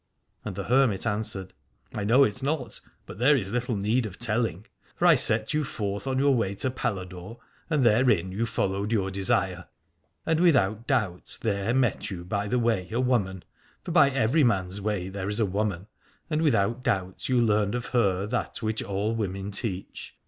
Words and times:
And 0.43 0.55
the 0.55 0.63
hermit 0.63 1.05
answered: 1.05 1.53
I 1.93 2.03
know 2.05 2.23
it 2.23 2.41
not, 2.41 2.81
but 3.05 3.19
there 3.19 3.37
is 3.37 3.51
little 3.51 3.75
need 3.75 4.07
of 4.07 4.17
telling. 4.17 4.65
For 4.95 5.05
I 5.05 5.13
set 5.13 5.53
you 5.53 5.63
forth 5.63 6.07
on 6.07 6.17
your 6.17 6.33
way 6.33 6.55
to 6.55 6.71
Paladore, 6.71 7.37
and 7.69 7.85
therein 7.85 8.31
you 8.31 8.47
followed 8.47 8.91
your 8.91 9.11
desire: 9.11 9.67
and 10.25 10.39
without 10.39 10.87
doubt 10.87 11.37
there 11.43 11.71
met 11.75 12.09
you 12.09 12.25
by 12.25 12.47
the 12.47 12.57
way 12.57 12.87
a 12.89 12.99
woman, 12.99 13.43
for 13.83 13.91
by 13.91 14.09
every 14.09 14.43
man's 14.43 14.81
way 14.81 15.07
there 15.07 15.29
is 15.29 15.39
a 15.39 15.45
woman, 15.45 15.85
and 16.31 16.41
without 16.41 16.81
doubt 16.81 17.29
you 17.29 17.39
learned 17.39 17.75
of 17.75 17.85
her 17.93 18.25
that 18.25 18.63
which 18.63 18.81
all 18.81 19.13
women 19.13 19.51
teach. 19.51 20.15